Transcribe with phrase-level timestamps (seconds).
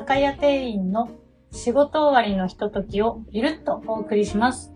[0.00, 1.10] 酒屋店員の
[1.52, 4.72] 仕事終わりのひとときをゆるっとお送りします。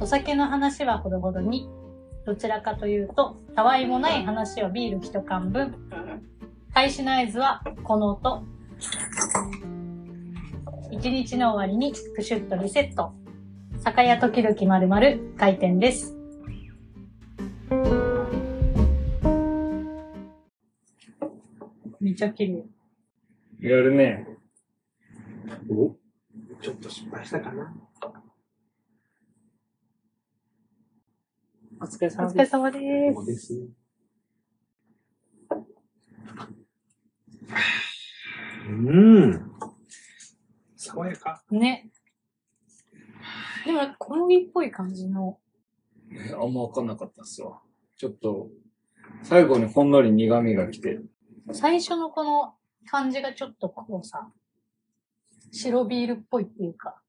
[0.00, 1.68] お酒の話はほどほどに、
[2.26, 5.76] どちらかというと、たわいもない話はビール一缶分。
[6.74, 8.42] 開始の合図はこの音。
[10.90, 13.12] 一日の終わりにプシュッとリセット。
[13.78, 16.16] 酒屋時々まるまる開店です。
[22.00, 22.64] めっちゃ綺麗。
[23.64, 24.26] やるね。
[25.70, 25.96] お
[26.60, 27.74] ちょっと失敗したかな。
[31.80, 32.50] お疲れお疲れ様です。
[32.50, 32.78] 様で
[33.14, 33.66] そうですね。
[38.68, 38.70] う
[39.30, 39.52] ん。
[40.76, 41.42] 爽やか。
[41.48, 41.54] す。
[41.54, 41.90] ね。
[43.64, 45.38] でも小麦っぽい感じの。
[46.12, 47.62] えあんまわかんなかったっすわ。
[47.96, 48.50] ちょっと、
[49.22, 51.00] 最後にほんのり苦味が来て。
[51.52, 52.54] 最初のこの
[52.90, 54.30] 感じがちょっとこうさ、
[55.52, 57.00] 白ビールっぽいっていうか。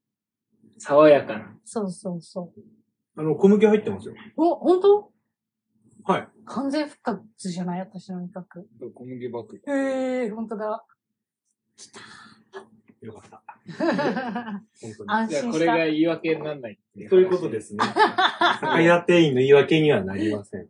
[0.78, 1.56] 爽やかな。
[1.64, 2.60] そうそうそう。
[3.18, 4.14] あの、小麦入ってますよ。
[4.36, 5.12] お、本当？
[6.04, 6.28] はい。
[6.44, 7.80] 完全復活じゃない？
[7.80, 8.68] 私の味覚。
[8.94, 9.56] 小麦バク。
[9.56, 10.84] へえー、本当だ。
[13.00, 13.42] よかった。
[13.76, 14.94] 本当に。
[14.96, 15.50] じゃあ安心した。
[15.52, 17.10] これが言い訳にならないっていう。
[17.10, 17.80] ということですね。
[18.60, 20.68] 酒屋店員の言い訳にはなりません。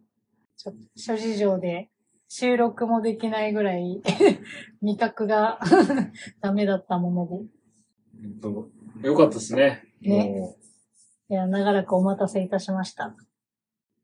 [0.57, 1.91] ちょっと諸事情で
[2.29, 4.03] 収録もできないぐらい
[4.83, 5.61] 味覚が
[6.41, 7.37] ダメだったもので。
[8.25, 8.71] うんと
[9.03, 9.85] よかったですね。
[10.01, 10.57] ね
[11.29, 13.15] いや、長らくお待たせいたしました。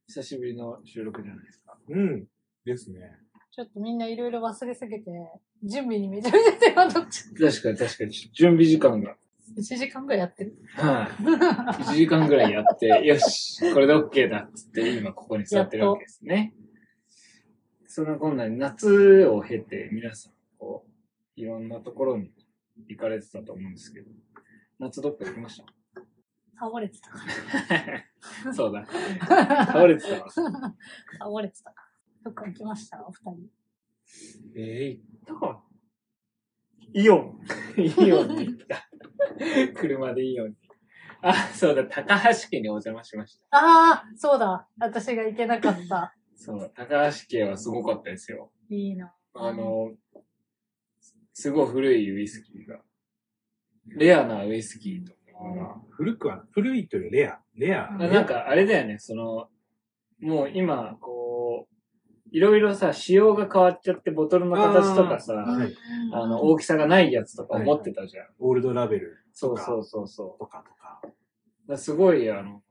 [0.07, 1.79] 久しぶりの収録じゃないですか。
[1.89, 2.27] うん。
[2.65, 3.01] ですね。
[3.51, 5.11] ちょっとみんないろいろ忘れすぎて、
[5.63, 8.11] 準備にめちゃめちゃ手間取っちゃっ確かに確かに。
[8.11, 9.17] 準備時間が。
[9.55, 9.61] た。
[9.61, 10.57] 1時間ぐらいやってる。
[10.75, 11.23] はい。
[11.83, 16.55] 1時間ぐらいやって、よし、これで OK だっつって、今ここに座ってるわけですね。
[17.95, 20.91] そんなこんなに夏を経て、皆さん、こう、
[21.39, 22.33] いろんなところに
[22.89, 24.11] 行かれてたと思うんですけど、
[24.79, 25.63] 夏どっか行きまし
[26.59, 27.19] 倒れてたか
[28.45, 28.81] た そうだ。
[28.81, 29.67] ら。
[29.67, 30.31] 倒れてたわ。
[30.31, 31.87] 倒れてたか。
[32.25, 33.07] どっか行きました？
[33.07, 33.51] お二人。
[34.57, 35.63] えー、行ったかな
[36.95, 37.41] イオン。
[37.77, 38.89] イオンに行った。
[39.75, 40.57] 車でイオンに。
[41.21, 43.45] あ、そうだ、高橋家にお邪魔しました。
[43.51, 44.67] ああ、そうだ。
[44.79, 46.17] 私が行けなかった。
[46.35, 48.51] そう、高橋家はすごかったですよ。
[48.69, 49.15] いいな。
[49.35, 49.93] あの、
[51.33, 52.81] すごい古いウイスキーが。
[53.87, 55.19] レアなウイスキーとか
[55.91, 57.41] 古くは、古いというレア。
[57.55, 57.89] レア。
[57.91, 59.49] うんなんかあれだよね、その、
[60.21, 61.73] もう今、こう、
[62.31, 65.75] いろいろさ、仕様が変わっちゃって、ボトルの形とかさ、あはい
[66.11, 68.27] の、大きさがないやつとか持ってたじゃん。
[68.39, 71.79] オールドラベルそうそうそうそとかとか。
[71.79, 72.63] すごい、あの、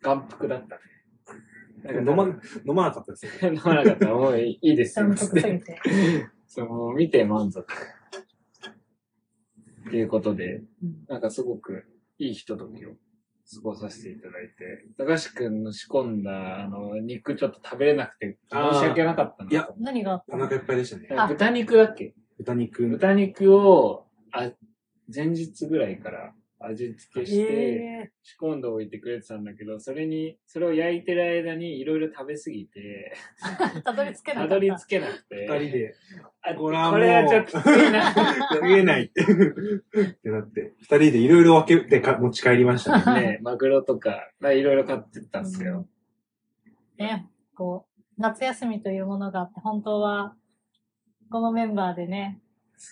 [0.00, 0.80] 眼福だったね。
[1.92, 2.24] 飲ま、
[2.66, 3.52] 飲まなかったですよ。
[3.52, 5.06] 飲まなかったらもういいですよ。
[5.08, 5.80] 残酷すぎて。
[6.46, 7.66] そう、もう見て満足。
[9.88, 11.84] っていうことで、うんなんかすごく
[12.18, 12.90] いいひとときを
[13.54, 19.54] 過ごさせていただいて、高橋くんの仕込んだ、あの、肉ちょっと食べれなくて申し訳なかったなと。
[19.54, 20.12] いや何が？
[20.12, 21.08] あったのお腹いっぱいでしたね。
[21.16, 22.14] あ豚肉だっけ？
[22.38, 22.88] 豚肉。
[22.88, 24.50] 豚肉を、あ、
[25.14, 34.54] 前日ぐらいから味付けして、え仕込んでおいてくれてたんだけど、それに、それを焼いてる間にいろいろ食べ過ぎて、ー、 たどり着けなかった。
[34.54, 35.94] たどり着けなくて、二人で、
[36.42, 38.14] あこれはこれはちょっときついな。
[38.62, 39.22] 言えないって。
[39.22, 39.26] っ
[40.14, 43.20] てなって、二人でいろいろ分けてか持ち帰りましたね。
[43.20, 45.86] ね、マグロとか、まあいろいろ買ってったんですよ。
[46.98, 47.86] ね、こ
[48.18, 50.34] う、夏休みというものがあって、本当は、
[51.30, 52.40] このメンバーでね、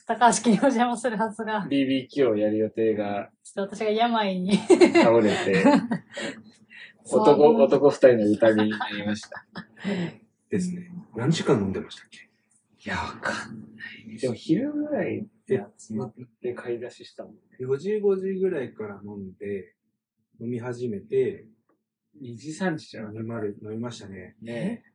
[0.06, 5.64] 高橋家にお邪魔するはずが、BBQ をやる予定がちょっと私が病に、倒れて、
[7.10, 9.46] 男、男二人の宴になりました。
[10.48, 10.90] ですね。
[11.16, 12.18] 何時間飲んでましたっけ？
[12.86, 14.18] いや、わかんない。
[14.18, 17.40] でも昼ぐらいで集まって買い出ししたもんね。
[17.60, 19.74] ?4 時、5時ぐらいから飲んで、
[20.40, 21.46] 飲み始めて、
[22.22, 24.36] 2時3時じゃな飲みまる飲みましたね。
[24.40, 24.93] ねえ。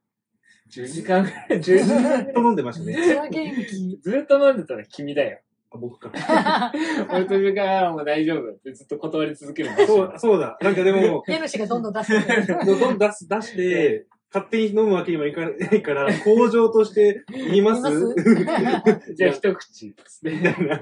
[0.72, 3.08] 10時間ぐらい、10時ず間っと飲んでましためっね。
[3.08, 3.98] ちゃ元気。
[4.02, 5.40] ずっと飲んでたら君だよ。
[5.72, 6.12] あ僕か。
[7.12, 10.58] 俺と時間もう大丈夫ってずっと断り続けるそう、そうだ。
[10.62, 12.66] なんかでも、家主がどんどん出してくる。
[12.66, 17.82] どんどん出す、出して、勝手に飲むわけにもいかないから、工場として言います？
[19.16, 20.54] じゃあ一口ですみね。
[20.54, 20.76] たいな。
[20.78, 20.80] っ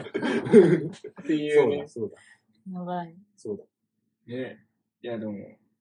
[1.26, 2.16] ていうねそうだ、。
[2.68, 2.80] そうだ。
[2.80, 3.16] やばい。
[3.38, 3.64] そうだ。
[4.28, 4.66] ね
[5.02, 5.34] いや、でも、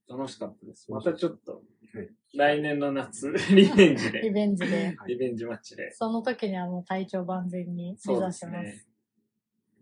[0.09, 0.91] 楽しかったです。
[0.93, 1.63] またちょっとはい、
[2.35, 4.97] 来年の夏、 リベンジリで、ベンジで。
[5.07, 5.91] リベンジマッチで。
[5.93, 8.71] その時にはもう体調万全に目そうで指してます。
[8.71, 8.87] す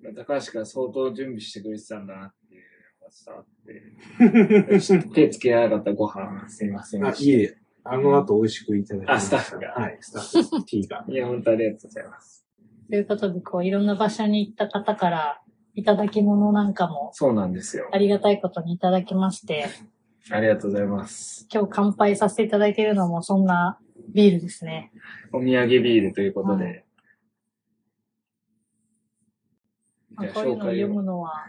[0.02, 0.12] ね。
[0.14, 2.62] 高橋が相当準備してくれてたんだなっていう
[3.00, 7.30] のが伝わって、 手つけなかったご飯、すいませんあ、でした。
[7.30, 9.36] いえ、あの後美味しくいただきました。
[9.38, 10.64] あスタッフがはい、スタッフ。
[10.64, 11.04] T が。
[11.08, 12.46] いや、本当ありがとうございます。
[12.90, 15.40] ということで、こう、いろんな場所に行った方から、
[15.76, 17.98] いただき物なんかも、そうなんですよあ。
[17.98, 19.66] りがたいことにいただきまして、
[20.30, 21.46] ありがとうございます。
[21.52, 23.78] 今日乾杯させていただいているのも、そんな
[24.14, 24.90] ビールですね。
[25.32, 26.84] お土産ビールということで。
[30.16, 30.86] はじゃあこういうのを紹介を。
[30.86, 31.44] 読むのは、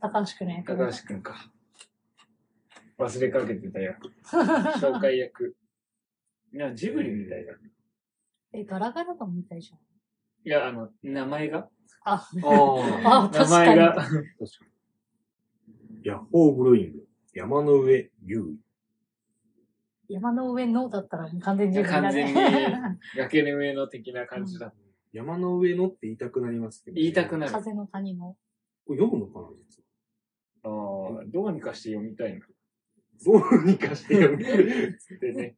[0.00, 1.50] 高橋くんの役高橋くんか。
[2.98, 3.96] 忘れかけてたよ。
[4.22, 5.56] 紹介役。
[6.52, 7.54] いや、ジブリみたいだ。
[8.52, 9.78] え、ガラガラだみたいじゃん。
[10.46, 11.70] いや、あの、名前が？
[12.04, 12.28] あ、あ
[13.24, 13.66] あ、名確かに。
[13.66, 13.94] 前が？
[13.94, 16.00] 確かに。
[16.04, 17.08] ヤッホーブロイング。
[17.34, 18.56] 山の上、竜。
[20.08, 22.68] 山の上のだったら完全に自分だ完全ね。
[22.68, 24.72] に 崖の上の的な感じだ。
[25.12, 26.94] 山の上のって言いたくなりますけど。
[26.94, 27.50] 言いたくなる。
[27.52, 28.36] あ風の谷の。
[28.86, 29.82] これ読むのかな実
[30.62, 32.40] あ、どうにかして読みたいな。
[32.40, 32.46] は。
[33.24, 34.44] どうにかして読む。
[35.20, 35.56] でね。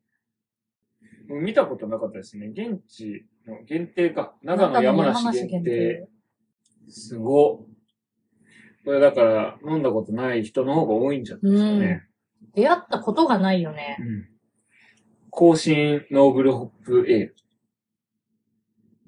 [1.28, 2.48] も う見たことなかったですね。
[2.48, 4.38] 現地の限定か。
[4.42, 6.08] 長野山梨限定。。
[6.88, 7.75] すごっ。
[8.86, 12.06] これだから、飲んだことない人の方が多いんじゃないですかね。
[12.54, 13.96] 出会ったことがないよね。
[13.98, 14.28] うん。
[15.28, 17.36] 更新ノーブルホップエール。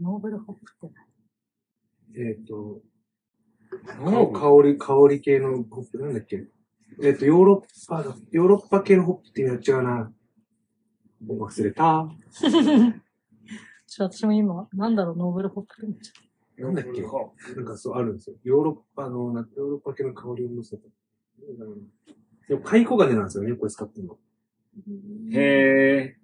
[0.03, 0.97] ノーブルホップって
[2.13, 2.29] 何？
[2.29, 2.81] えっー
[4.05, 6.45] ブル香り、香り系のホップ、なんだっけ？
[7.01, 10.13] えっ、と、ヨーロッパだ、ヨーロッパ系のホップっていうのは違うな。
[11.25, 12.09] 忘れた。
[13.87, 16.28] ちょ私も今、なんだろう、ノーブルホップって言っちゃっ
[16.59, 16.89] なんだっけ？
[16.89, 18.37] ノーブルホなんかそうあるんですよ。
[18.45, 20.83] ヨーロッパの、なヨーロッパ系の香りを乗せた。
[22.49, 24.15] でも、カイコガネなんですよね、これ使ってるの。
[24.15, 25.39] た。
[25.39, 26.17] へえ。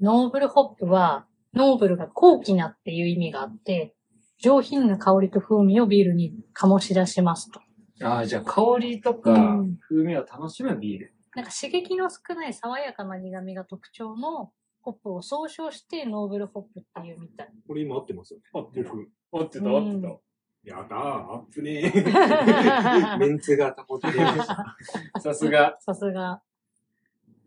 [0.00, 3.94] ノーブルホップは、ノーブルが高貴なっていう意味があって、
[4.38, 7.60] 上品な香りと風味をビールに醸し出しますと。
[8.02, 11.14] ああ、じゃあ香りとかうん風味を楽しむビール。
[11.34, 14.52] なんか刺激の少ない爽やかな苦味が特徴の
[14.82, 17.52] ホップを総称してノーブルホップっていうみたい。
[17.66, 18.44] これ今合ってますよね。
[18.52, 19.08] 合ってる僕。
[19.38, 20.08] 合ってた、合ってた。
[20.64, 23.18] やだー、アップねー。
[23.18, 24.76] メンツが保てました。
[25.20, 25.76] さすが。
[25.80, 26.42] さすが。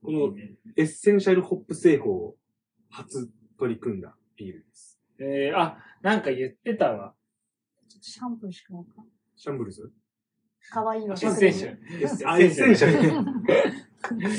[0.02, 0.34] この
[0.78, 2.38] エッセンシャルホップ製法を
[2.90, 5.00] 初取り組んだビールです。
[5.20, 7.14] えー、あ、なんか言ってたわ。
[7.90, 9.04] ちょっとシャンプーしかないか。
[9.36, 9.92] シャンブルズ？
[10.72, 11.16] かわいいわ。
[11.16, 11.80] エッセンシャル。
[12.02, 14.30] エッセンシャルね。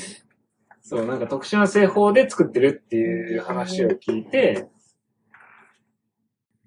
[0.81, 4.69] そう、なんか特殊な製法で作ってるっていう話を聞いて、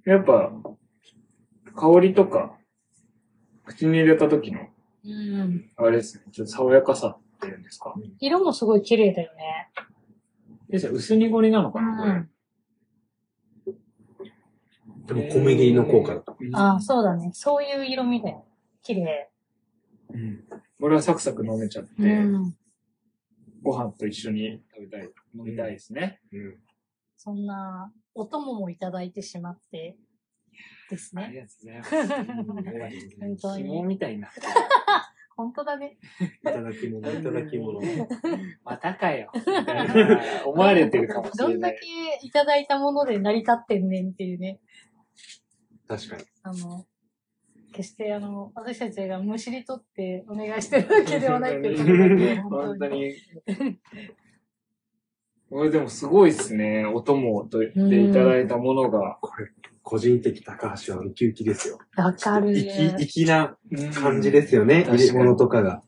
[0.05, 0.51] やっぱ、
[1.75, 2.57] 香りとか、
[3.65, 4.67] 口に入れた時の、
[5.05, 5.71] うん。
[5.77, 7.93] あれですね、ちょっと爽やかさっていうんですか？
[8.19, 9.69] 色もすごい綺麗だよね。
[10.69, 13.73] ですよ薄濁りなのかな、これ。
[15.05, 16.35] でも小麦の効果だと。
[16.39, 17.31] うんああ、そうだね。
[17.33, 18.45] そういう色味だよ。
[18.81, 19.29] 綺麗。
[20.13, 20.43] うん。
[20.81, 22.05] 俺はサクサク飲めちゃって、う
[22.39, 22.55] ん。
[23.61, 26.21] ご飯と一緒に食べたい、飲みたいですね。
[26.31, 26.57] うん。
[27.23, 29.95] そんな、お供もいただいてしまって、
[30.89, 31.23] ですね。
[31.23, 33.17] ありがとうございます。
[33.17, 34.29] 本当に紐みたいな。
[35.37, 35.97] 本当だね。
[36.19, 37.79] いただき物、いただき物。
[38.65, 39.31] またかよ。
[40.45, 41.79] 思われてるかもしどんだれない
[42.19, 42.27] け。
[42.27, 44.59] いただいたもので成り立ってんねんっていうね。
[45.87, 46.23] 確かに。
[46.43, 46.85] あの、
[47.71, 51.53] 決してあの、私たちがむしり取ってお願いしてるわけではない
[52.41, 53.13] 本当に。
[55.53, 56.83] これでもすごいっすね。
[56.87, 59.19] お供と言っていただいたものが。
[59.21, 59.51] これ、
[59.83, 61.77] 個人的高橋はウキウキですよ。
[61.95, 62.55] わかる。
[62.55, 63.55] 粋、粋な
[64.01, 64.83] 感じでですよね。
[64.89, 65.83] 入れ物とかが。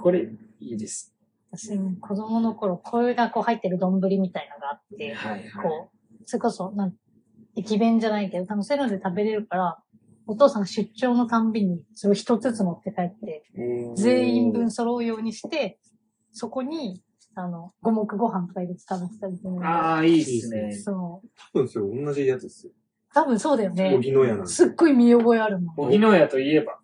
[0.00, 0.28] これ、
[0.60, 1.12] いいです。
[1.50, 5.50] 私も子供の頃、これがこう入ってる丼みたいのがあって、はいはい。
[5.50, 6.94] こう、それこそ、なん
[7.56, 9.82] 駅弁じゃないけど、多分そういうので食べれるから、
[10.28, 13.44] お父さん出張のたんびに、それを一つずつ持って帰って、
[13.96, 15.80] 全員分揃うようにして、
[16.30, 17.02] そこに、
[17.34, 20.72] あの、五目ご飯とか入れて食べてたりするのでああ、いいっすね。
[20.76, 21.28] そう。
[21.52, 22.72] 多分それ同じやつですよ。
[23.14, 23.94] 多分そうだよね。
[23.94, 25.74] 荻野屋なんすっごい見覚えあるもん。
[25.76, 26.78] 荻野屋といえば、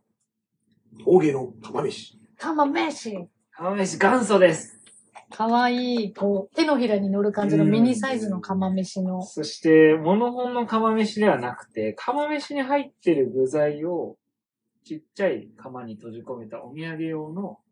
[1.04, 2.18] 峠の釜飯。
[2.38, 3.28] 釜飯。
[3.50, 4.78] 釜飯元祖です。
[5.30, 9.22] かわいい、こう、手のひらに乗る感じのミニサイズの釜飯の。
[9.22, 14.16] そして、モノホンの釜飯ではなくて、釜飯に入ってる具材を、
[14.84, 17.67] ちっちゃい釜に閉じ込めたお土産用の、えー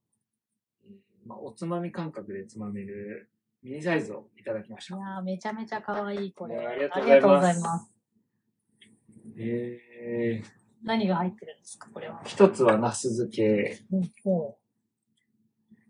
[1.26, 3.30] まあ、おつまみ感覚でつまめる
[3.62, 4.96] ミニサイズをいただきました。
[4.96, 6.56] いやーめちゃめちゃかわいい、これ。
[6.56, 7.92] ありがとうごございますす。
[9.38, 10.46] えー、
[10.84, 12.22] 何が入ってるんですか、これは？
[12.24, 14.58] 一つはナス漬け、うんも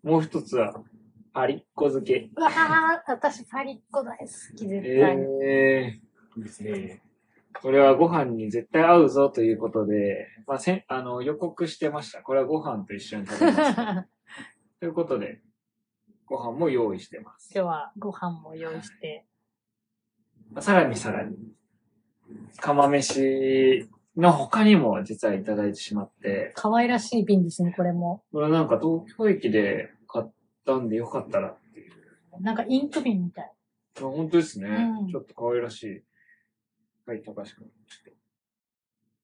[0.02, 0.74] もう一つは
[1.32, 2.30] パリッコ漬け。
[2.40, 2.52] わー、
[3.08, 4.24] 私パリッコ大好
[4.56, 5.16] き、絶対。
[5.42, 6.00] え
[6.36, 7.02] いいですね。
[7.54, 12.22] ー、これはご飯に絶対合うぞということで、まあ、せんあの予告してました。
[12.22, 14.08] これはご飯と一緒に食べます。
[14.78, 15.40] ということで、
[16.26, 17.50] ご飯も用意してます。
[17.54, 19.24] 今日はご飯も用意して。
[20.52, 21.34] まあさらにさらに、
[22.58, 28.22] 釜飯の他にも実はいただいてしまって、可愛らしい瓶ですね、これも。
[28.32, 30.30] これなんか東京駅で買っ
[30.66, 31.92] たんでよかったらっていう。
[32.42, 33.52] なんかインク瓶みたい。
[33.98, 34.68] あ本当ですね。
[35.00, 36.02] うんちょっと可愛らしい。
[37.06, 37.66] はい、高橋君。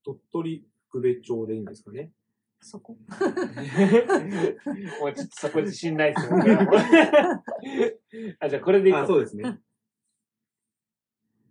[0.03, 2.11] ちょっ鳥取福部町でいいんですかね。
[2.63, 2.97] そこ。
[3.19, 3.29] と
[5.01, 6.37] もうちょっとそこ自信ないですよ。
[6.37, 6.71] 僕らも
[8.39, 9.03] あ、じゃあこれでいこう。
[9.03, 9.61] あ、そうですね。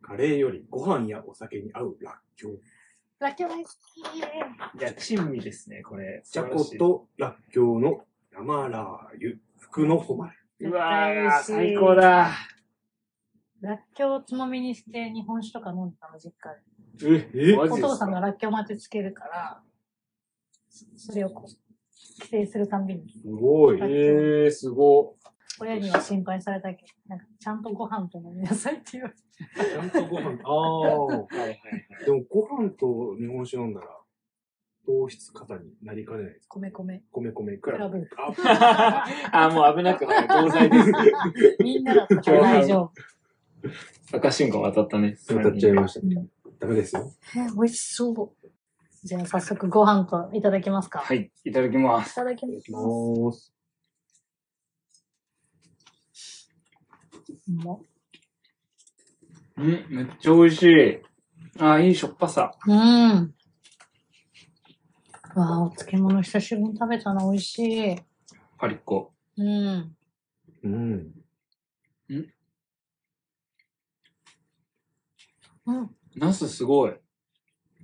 [0.01, 2.61] カレーよりご飯やお酒に合うらっきょう。
[3.19, 4.17] ラッキョ大好き。
[4.17, 6.23] いや、珍味ですね、これ。
[6.25, 10.67] じゃことらっきょうの生ラー油、福の誉れ。
[10.69, 12.31] うわー、最高だ。
[13.61, 17.31] ラッキョウをつまみにして日本酒とか飲んでたの、実家で。
[17.35, 17.57] え、え？
[17.57, 19.61] お父さんがラッキョウ待てつけるから、
[20.95, 23.09] それをこう、帰省するたんびに。
[23.09, 23.79] すごい。
[23.81, 25.15] えー、すご。
[25.59, 29.21] 親には心配されたけど、なんかちゃんとご飯と飲みなさいって言われて。
[29.69, 30.39] ちゃんとご飯。
[30.43, 31.05] ああ。
[31.05, 32.05] はいはいはい。
[32.05, 33.87] でもご飯と日本酒飲んだら、
[34.85, 36.47] 糖質過多になりかねないです。
[36.49, 37.03] 米米。
[37.11, 37.99] 米米ククララブ。
[37.99, 38.07] ブ。
[38.17, 40.27] あ、あ、もう危なくない。
[40.27, 40.91] 同罪です。
[41.61, 42.91] みんなだったら大丈
[44.11, 44.17] 夫。
[44.17, 45.17] 赤信号渡ったね。
[45.29, 46.15] 歌っちゃいましたね。
[46.15, 47.11] うんダメですよ。
[47.35, 48.49] え、美味しそう。
[49.03, 51.00] じゃあ早速ご飯といただきますか。。
[51.00, 52.15] はいい、いただきまいす。
[52.15, 52.72] ただきます。
[52.72, 53.53] ます。
[59.58, 61.01] うん、めっちゃ美味しい。
[61.60, 62.51] あ、いいしょっぱさ。
[62.67, 63.34] うん。
[65.36, 67.60] わあ、お漬物久しぶりに食べたの美味し
[67.93, 67.96] い。
[68.60, 69.13] パリッコ。
[69.38, 69.96] うん。
[70.63, 71.12] うん。
[72.10, 72.13] う
[75.74, 75.89] ん。
[76.15, 76.93] ナスすごい。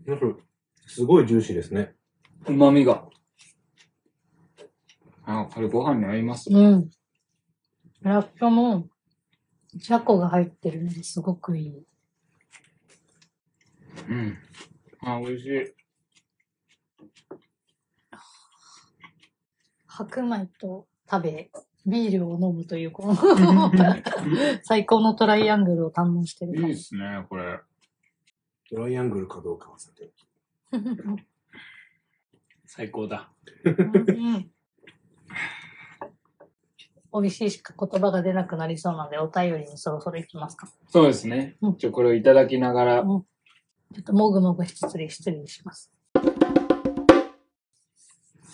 [0.06, 0.26] なんか、
[0.88, 1.94] すごいジューシーですね。
[2.48, 3.06] 旨味が。
[5.26, 6.50] あ、これご飯に合います。
[6.50, 6.90] うん。
[8.02, 8.88] ラッキョも、
[9.76, 11.86] じゃこが入ってるのですごくいい。
[14.10, 14.38] うん。
[15.02, 15.74] あ、美味しい。
[19.86, 21.52] 白米と食べ、
[21.86, 23.72] ビールを飲むという、この
[24.64, 27.60] 最高のトライアングルを堪能してるいいですね、これ。
[28.70, 30.28] トライアングルかどうかはさておき。
[32.66, 33.32] 最高だ。
[33.64, 34.52] うん
[37.14, 40.70] 美味しいしか言葉が出なくなりそうなので、お便りにそろそろ行きますか。
[40.90, 41.78] そうですねうん。
[41.78, 43.24] じゃあこれをいただきながら、ちょ
[44.00, 45.92] っともぐもぐ失礼、失礼します。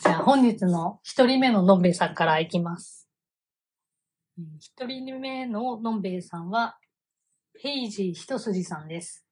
[0.03, 3.09] じゃあ本日の一人目ののんべえさんからいきます。
[4.37, 6.77] うん一人目ののんべえさんは、
[7.59, 9.25] ヘイジー一筋さんです。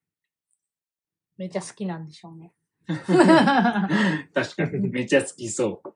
[1.38, 2.54] めっちゃ好きなんでしょうね。
[4.34, 5.94] 確かに、めっちゃ好きそう。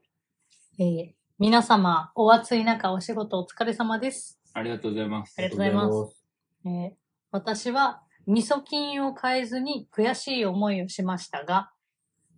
[0.80, 4.40] えー皆様、お暑い中お仕事お疲れ様です。
[4.54, 5.42] ありがとうございますあ。
[5.42, 6.26] りがとうございます。
[6.66, 6.92] えー
[7.32, 11.72] 私は味噌菌を変えずに悔しい思いをしましたが、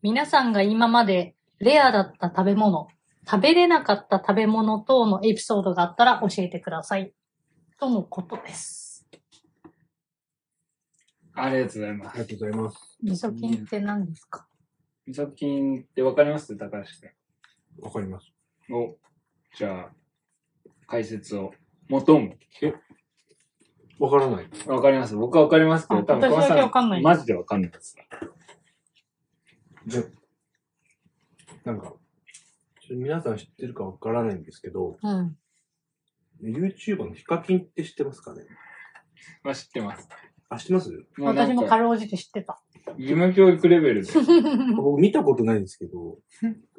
[0.02, 2.88] 皆さんが今までレアだった食べ物、
[3.30, 7.14] 食べれなかった食べ物等のエピソードがあったら教えてください。
[7.80, 8.87] とのことです。
[11.40, 12.10] ありがとうございます。
[12.10, 12.98] ありがとうございます。
[13.04, 14.48] 味噌菌って何ですか？
[15.06, 16.58] 味噌菌ってわかります？
[16.58, 16.86] 高橋
[17.80, 18.32] わかります。
[18.66, 18.78] 君。
[18.78, 18.98] お、
[19.56, 19.92] じゃあ、
[20.88, 21.54] 解説を。
[21.90, 22.38] 求む。
[24.00, 24.50] わからない。
[24.68, 25.16] わかります？
[25.16, 27.96] 僕はわかりますけど、あ多分私だけわかんないマジでわかんないです。
[29.86, 30.04] じゃ、
[31.64, 31.94] なんか、
[32.90, 35.38] 皆さん知ってるかわからないんですけど、うん。
[36.42, 38.44] YouTuber のヒカキンって知ってますかね？
[39.44, 40.08] まあ知ってます。
[40.50, 41.06] あ、知ってます？
[41.20, 42.62] 私もかか、ろうじて知ってた。
[42.98, 44.12] 義務教育レベルで。
[44.76, 46.20] 僕見たことないんですけど、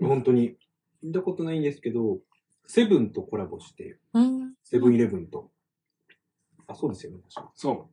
[0.00, 0.56] 本当に。
[1.02, 2.18] 見たことないんですけど、
[2.66, 4.54] セブンとコラボして、うん。
[4.64, 5.50] セブンイレブンと。
[6.66, 7.18] あ、そうですよね。
[7.32, 7.88] 確かそ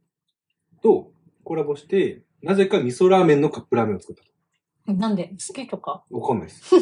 [0.81, 1.11] と、
[1.43, 4.93] コラボして、なぜか味噌ラーメンのカップラーメンを作ったと。
[4.93, 5.29] なんで？
[5.29, 6.03] 好きとか？
[6.09, 6.75] わかんないです。
[6.75, 6.79] う。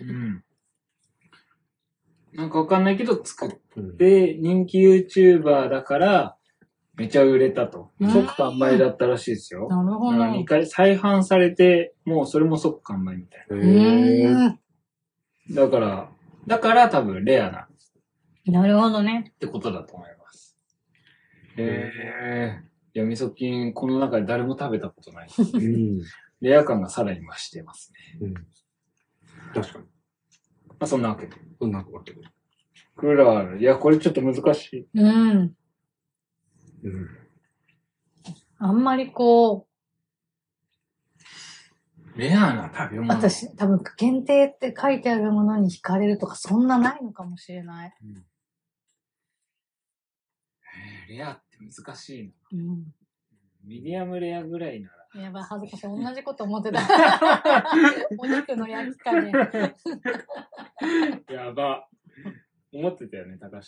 [0.00, 0.44] うん。
[2.32, 6.36] なんかわかんないけど、作っうん、て、人気 YouTuber だから、
[7.00, 8.10] めちゃ売れたとうん。
[8.10, 9.68] 即完売だったらしいですよ。
[9.70, 10.18] なるほど。
[10.18, 13.46] だから2回再販されて、もうそれも即完売みたい。
[13.48, 14.58] な。
[15.52, 16.10] だから、
[16.46, 17.68] だから多分レアな
[18.44, 19.32] なるほどね。
[19.34, 20.58] ってことだと思います。
[21.56, 22.60] へえ。
[22.92, 25.28] いや、味噌菌、この中で誰も食べたことない。
[25.54, 26.02] うん。
[26.42, 28.26] レア感がさらに増してますね。
[28.26, 28.34] うん。
[29.54, 29.84] 確かに。
[30.68, 31.32] まあ、そんなわけで。
[31.58, 32.20] そんなわけで。
[32.94, 33.60] クラール。
[33.62, 34.86] いや、これちょっと難しい。
[34.94, 35.54] うん。
[36.84, 37.08] うん。
[38.58, 39.66] あんまりこ
[42.16, 43.14] レアな食べう、物。
[43.14, 47.94] 私、多分限定って書いてあるものに惹かれるとか、そんなないのかもしれない。
[48.02, 48.24] うん
[51.08, 52.32] えーレアって難しいな。
[52.52, 52.94] うん。
[53.64, 56.04] ミディアムレアぐらいならやばい、恥ずかしい。
[56.04, 56.80] 同じこと思ってた。
[58.16, 59.32] お肉の焼き加減。
[61.28, 61.88] やば。
[62.72, 63.66] 思ってたよね、高橋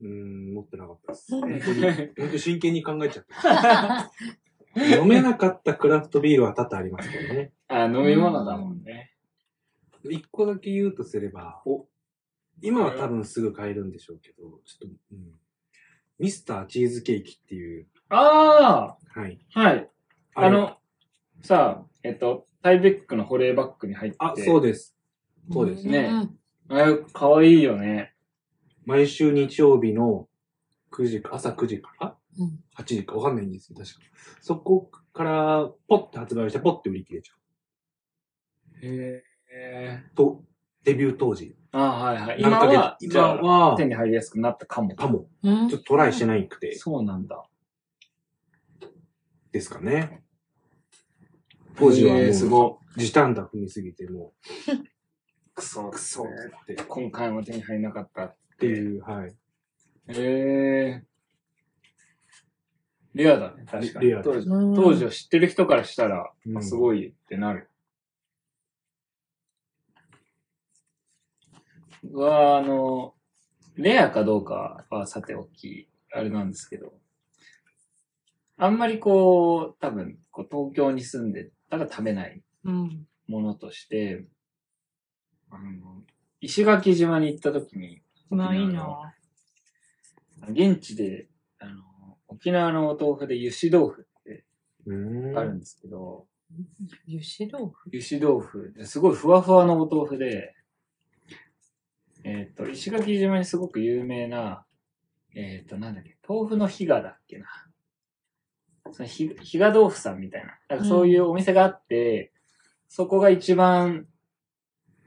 [0.00, 1.34] うーん、持ってなかったです。
[1.34, 4.12] うん本当に、本当に真剣に考えちゃった。
[5.00, 7.52] 飲めなかったクラフトビールは多々ありますけどね。
[7.68, 7.78] 君。
[7.78, 9.12] あ、飲み物だもんね。
[10.04, 11.86] 一個だけ言うとすれば、お
[12.62, 15.32] 今は多分すぐ買えるんでしょうけど、ちょっと、うん、
[16.18, 19.38] ミスターチーズケーキっていう、あはい。
[19.54, 19.90] あはい。
[20.34, 20.78] あれの、
[21.42, 24.24] さあ、えっと、タイベックの保冷バッグに入ってて。
[24.24, 24.96] あ、そうです。
[25.50, 26.38] そうですねん
[26.68, 28.14] あれ、かわいいよね。
[28.88, 30.28] 毎週日曜日の
[30.92, 32.58] 9時か、朝9時からうん。
[32.78, 34.00] 8時かわかんないんですよ、確か。
[34.40, 37.34] そこから、ポッて発売して、ポッて売り切れちゃ
[38.80, 40.02] へえ。
[40.10, 40.16] う。
[40.16, 40.42] と、
[40.84, 41.54] デビュー当時。
[41.72, 42.40] あはいはい。
[42.40, 42.66] 何ヶ
[42.98, 43.04] 月？
[43.12, 44.96] 今は、今はあ、手に入りやすくなったかも。
[44.96, 45.28] かも。
[45.42, 47.44] うんちょっとトライしてないくて、そうなんだ。
[49.52, 50.22] ですかね。
[51.76, 54.32] 当時はもすう、ご時短だ踏みすぎて、も
[54.66, 55.52] い。
[55.54, 58.34] くそ、う、 くそって、っ今回も手に入らなかった。
[58.58, 59.34] ていう、はい。
[60.08, 61.04] へえ。
[63.14, 64.08] レアだね、確かに。
[64.10, 67.68] レア当時うん当時を知ってる人からしたら、うんあすごいってなる。
[72.04, 73.14] うわあの、
[73.76, 76.92] レアかどうかはさておき、あれなんですけど、
[78.56, 83.06] あんまりこう、多分、こう東京に住んでたら食べないうん。
[83.26, 84.24] ものとして、
[85.50, 86.02] あの、
[86.40, 89.14] 石垣島に行った時に、まあいいな
[90.50, 91.82] 現地で、あの、
[92.28, 94.44] 沖縄のお豆腐で油脂豆腐って。
[95.36, 96.26] あるんですけど、
[97.06, 97.88] 油脂豆腐？
[97.88, 100.54] 油脂豆腐ですごいふわふわのお豆腐で、
[102.24, 104.64] えっ、と、石垣島にすごく有名な、
[105.34, 107.46] えっ、と、なんだっけ、豆腐のひがだっけな。
[108.92, 110.58] そのひ、ひが豆腐さんみたいな。
[110.68, 112.32] なんかそういうお店があって、
[112.88, 114.06] そこが一番、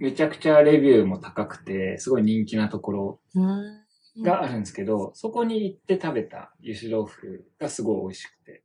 [0.02, 4.24] めちゃくちゃレビューも高くて、すごい人気なところうん。
[4.24, 8.64] があるんですけど、そこに行って食べた油脂豆腐がすごい美味しくて。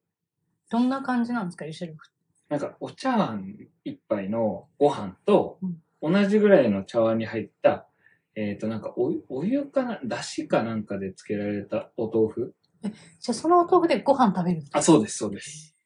[0.70, 2.10] どんな感じなんですか、油脂豆腐。
[2.48, 5.58] なんか、お茶碗一杯のご飯と
[6.00, 7.86] うん、同じぐらいの茶碗に入った、
[8.34, 12.54] えっ、と、なんかお湯、お湯かな、だしかなんかで漬けられたお豆腐？
[12.82, 15.76] じゃあそのお豆腐でご飯食べるんあ、そうです、そうです。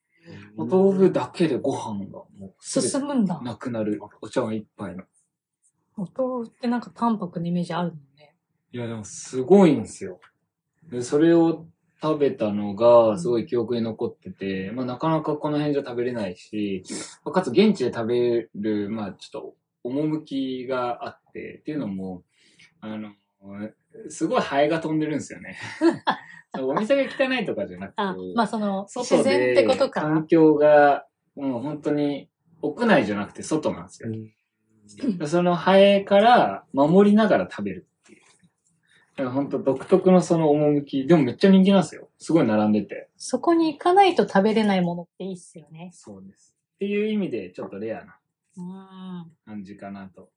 [0.57, 3.41] お豆腐だけでご飯がもう進むんだ。
[3.43, 5.05] なくなるお茶碗一杯の。
[6.01, 8.35] お豆腐ってなんか淡白なイメージあるもんね。
[8.73, 10.19] いや、でもすごいんですよ。
[10.91, 11.67] で、それを
[12.03, 16.83] 食べたのが、すごい記憶に残ってて、まあなかなかこの辺じゃ食べれないし、
[17.23, 22.23] まあかつ現地で食べる、まあちょっと、趣があって、っていうのも、
[22.81, 23.11] あの、
[24.09, 25.59] すごいハエが飛んでるんですよね。
[26.59, 30.27] お店が汚いとかじゃなくて、あ、まあその、自外然でってことか環。
[30.27, 32.31] 境が、もう本当に、
[32.63, 34.11] 屋内じゃなくて外なんですよ。
[35.27, 38.21] そのハエから守りながら食べるっていう。
[38.21, 38.27] だ
[39.17, 41.07] から本当独特のその趣。
[41.07, 42.09] でもめっちゃ人気なんですよ。
[42.19, 43.09] すごい並んでて。
[43.17, 45.91] そこに行かないと食べれないものっていいっすよね。
[45.93, 46.57] そうです。
[46.77, 48.19] っていう意味でちょっとレアな
[48.57, 49.33] うん。
[49.47, 50.31] 感じかなと。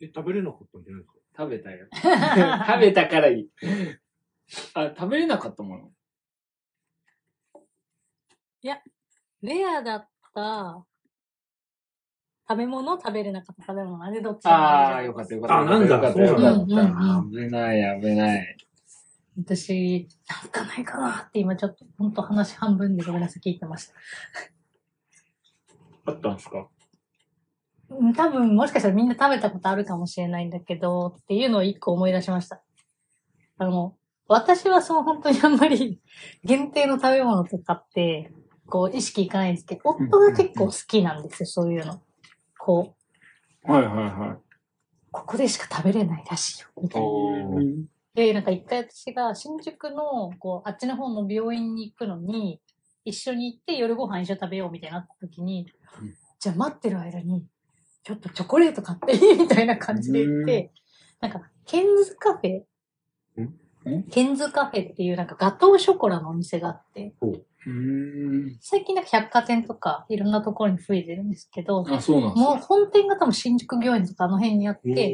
[0.00, 1.18] え、食べれなかったんじゃないですか？
[1.36, 1.86] 食べたよ。
[2.66, 3.50] 食べたからいい。
[4.74, 5.90] あ、食べれなかったもの？
[9.42, 10.86] レアだった
[12.48, 12.96] 食べ物？
[12.98, 14.02] 食べれなかった食べ物？
[14.04, 14.46] あれどっち？
[14.46, 15.58] ああ、よかったよかった。
[15.58, 16.64] あなんだよかったよかった。
[16.64, 18.56] 危ない危ない。
[19.36, 23.94] 私、なんかないかなって今ちょっと、ほんと話半分でごめんなさい、聞いてました。
[26.06, 26.68] あったんですか？
[27.90, 32.62] うん多分、もしかしたらみんな食べたことあるかもしれないんだけど、っていうのを一個思い出しました。
[33.58, 33.96] あの、
[34.28, 36.00] 私はそう本当にあんまり
[36.44, 38.32] 限定の食べ物とかって、
[38.66, 42.00] こう意識いかないんですけど、夫が結構好きなんですよ、そういうの。
[42.64, 42.96] こ
[43.68, 44.54] う、はいはいはい。
[45.10, 47.08] ここでしか食べれないらしいよ、みたいな。
[48.14, 52.62] で、なんか一回私が新宿の、こう、あっちの方の病院に行くのに、
[53.04, 55.68] 一緒に行って夜ご飯一緒に食べようみたいになった時に、
[56.00, 56.14] うん。
[56.40, 57.46] じゃあ待ってる間に、
[58.02, 60.72] ちょっとチョコレート買っていいみたいな感じで言って、
[61.20, 62.62] なんか、ケンズカフェ。
[63.42, 64.04] ん。
[64.10, 67.14] ケンズカフェっていうなんかガトーショコラのお店があって。
[68.60, 75.12] 最近なんか百貨店とかいろんなところに増えてるんですけど、あ、そうなんもう本店が多分新宿御苑とかあの辺にあって、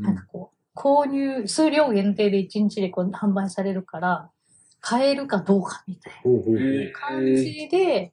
[0.00, 4.30] なんかこう、購入、数量限定で1日でこう販売されるから、
[4.80, 8.12] 買えるかどうかみたいな感じで、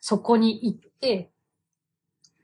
[0.00, 1.30] そこに行って、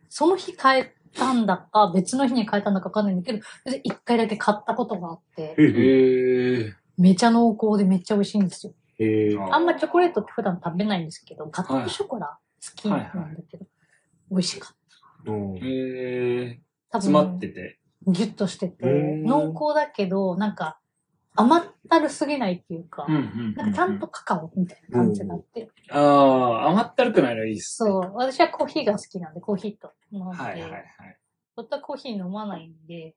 [0.09, 3.41] その日買えたんだか、別の日に買えたんだかわかんないんだけど、
[3.83, 5.55] 一回だけ買ったことがあって。
[6.97, 8.73] めちゃ濃厚でめっちゃ美味しいんですよ。
[8.99, 9.39] へえ。
[9.51, 13.01] あんまチョコレートって普段食べないんですけど、ガトーショコラ好きなん
[13.35, 13.67] だけど、
[14.31, 14.77] 美味しかっ
[15.27, 16.61] うんへえ。
[16.91, 16.99] た。
[16.99, 17.79] 多詰まってて？
[18.07, 20.79] ギュッとしてて、うん濃厚だけど、なんか
[21.35, 27.77] 甘ったるすぎないっていうか、うんうんなんかちゃんとカカオみたいな感じがあって、ああ、甘ったるくないのいいっす。
[27.77, 30.85] そう、私はコーヒーが好きなんで、コーヒーと飲んで、はいはいはい。
[31.57, 33.15] 本当はコーヒー飲まないんで、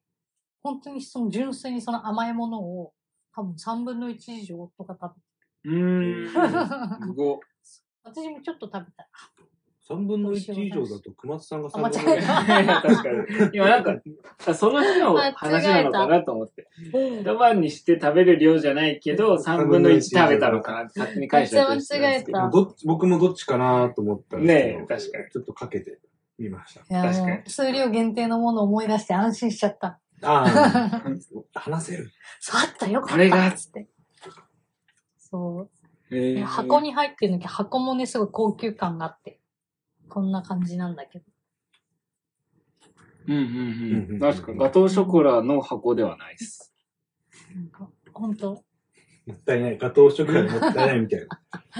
[0.63, 2.93] 本当にその純粋にその甘いものを
[3.35, 5.21] 多分3分の1以上とか食べ
[5.65, 6.99] うーん。
[6.99, 7.39] てすご。
[8.03, 9.07] 私もちょっと食べた。
[9.89, 12.65] 3分の1以上だと熊津さんが3あ間分の違え1。
[12.67, 13.49] た 確かに。
[13.53, 16.67] 今なんか、その日の話なのかなと思って。
[16.93, 24.79] 一晩にして食べる量じゃないけど、3分の1食べたのかなって勝手に返しちゃったりしてるんですけど間違えた僕もどっちかなと思ったんですけど。
[24.79, 25.99] ねえ確かにちょっとかけて
[26.37, 26.81] みました。
[26.81, 29.99] 確かに数量限定のものを思い出して安心しちゃった。
[30.21, 30.43] あ
[31.03, 32.03] あ、そ話せる。
[32.05, 32.09] う
[32.53, 33.87] あったよかったこれがつって。
[35.31, 35.69] そう。
[36.15, 39.39] へー箱に入ってるんだけど、箱もね、すごい高級感があって。
[40.09, 41.25] こんな感じなんだけど。
[43.27, 43.45] うんうんう
[44.09, 44.19] うんん。
[44.19, 46.73] 確かに、ガトーショコラの箱ではないです。
[47.55, 48.63] なんか、ほんと、
[49.27, 49.77] もったいない。
[49.77, 51.27] ガトーショコラもったいないみたいな。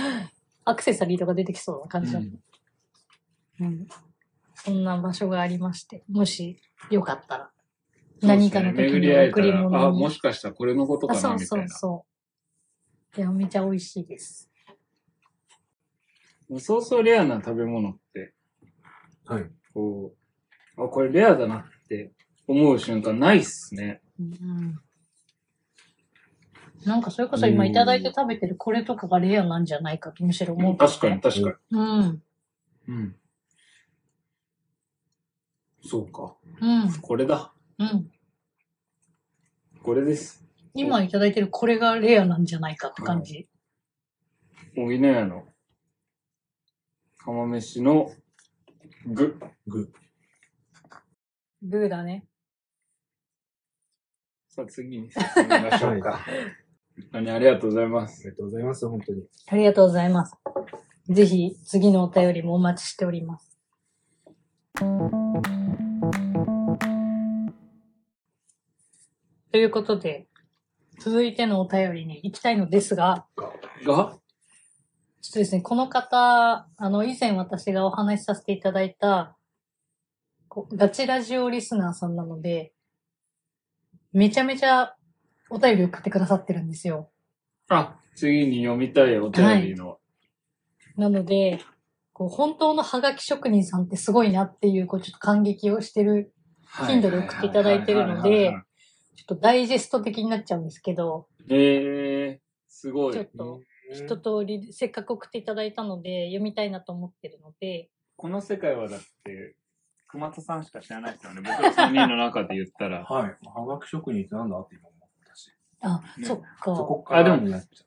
[0.65, 3.65] アクセサリーとか出てきそうな感じだった。
[3.65, 3.87] うん。
[4.53, 7.51] そんな場所がありまして、もしよかったら、
[8.21, 9.99] 何かの時に贈り物に。
[9.99, 11.75] もしかしたらこれのことあ、かな、そうそみたいうな。
[11.75, 12.08] そう。
[13.17, 14.49] いや、めちゃ美味しいです。
[16.59, 18.33] そうそうレアな食べ物って、
[19.25, 19.45] はい。
[19.73, 20.13] こ
[20.77, 22.11] う、あ、これレアだなって
[22.47, 24.01] 思う瞬間ないっすね。
[24.19, 24.79] うん。
[26.85, 31.77] なんかそれこそ今いただいて食べてるこれとかがレアなんじゃないかとむしろ思ってて確かに、確かに。
[31.77, 32.23] うん。
[32.87, 33.15] うん。
[35.85, 36.35] そうか。
[36.61, 37.01] うん。
[37.01, 37.53] これだ。
[37.77, 38.09] うん。
[39.83, 40.48] これです。
[40.79, 43.47] 今いただいてるこれがレアなんじゃないかって感じ。
[44.77, 45.45] おいねやの、
[47.17, 48.11] 釜飯の
[49.05, 49.37] 具。
[49.67, 49.91] グ
[51.61, 52.25] グーだね。
[54.47, 56.25] さあ次に進みましょうか。
[57.11, 58.23] 何ありがとうございまあす。
[58.23, 59.23] りがとうございます、本当に。
[59.47, 60.35] ありがとうございます。
[61.09, 63.57] ぜひ次のお便りもお待ちしております。
[69.51, 70.28] ということで、
[70.99, 73.25] 続いてのお便りに行きたいのですが、
[73.85, 74.17] が？
[75.21, 79.35] ちょっとですね、この方、あの、以前私がお話しさせていただいた、
[80.47, 82.73] こうガチラジオリスナーさんなので、
[84.11, 84.95] めちゃめちゃ
[85.49, 87.11] お便り送ってくださってるんですよ。
[87.67, 89.99] あ、次に読みたいお便りの。
[90.95, 91.59] なので、
[92.13, 96.33] こう本当のハガキ職人さんってすごいなっていう、こうちょっと感激をしてる、
[96.87, 98.53] 頻度で送っていただいてるので
[99.19, 103.13] ちょっとダイジェスト的になっちゃうんですけど、えー、すごい。
[103.13, 103.59] ちょっと
[103.91, 109.55] 一通りせっかく送っていただいたので読みたいなと思ってるので、この世界はだって、
[110.07, 111.41] 熊田さんしか知らないですよね。
[111.41, 113.03] 僕ら3人の中で言ったら。
[113.09, 113.35] はい。
[113.45, 115.51] はがき職人ってなんだって今思ったし。
[115.81, 116.47] あ、ねそっか。
[116.63, 117.85] そこからあでもになっちゃ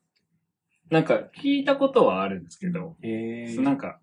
[0.91, 3.07] なんか聞いたことはあるんですけど、う。
[3.07, 4.01] へなんか、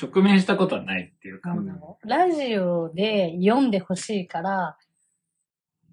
[0.00, 1.56] 直面したことはないっていうか。
[2.02, 4.78] ラジオで読んでほしいから、